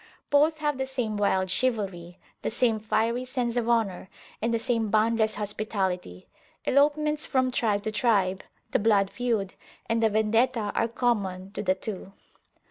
Both 0.31 0.57
have 0.57 0.79
the 0.79 0.87
same 0.87 1.15
wild 1.15 1.51
chivalry, 1.51 2.17
the 2.41 2.49
same 2.49 2.79
fiery 2.79 3.23
sense 3.23 3.55
of 3.55 3.69
honour, 3.69 4.09
and 4.41 4.51
the 4.51 4.57
same 4.57 4.89
boundless 4.89 5.35
hospitality: 5.35 6.27
elopements 6.65 7.27
from 7.27 7.51
tribe 7.51 7.83
to 7.83 7.91
tribe, 7.91 8.41
the 8.71 8.79
blood 8.79 9.11
feud, 9.11 9.53
and 9.87 10.01
the 10.01 10.09
Vendetta 10.09 10.71
are 10.73 10.87
common 10.87 11.51
to 11.51 11.61
the 11.61 11.75
to. 11.75 12.13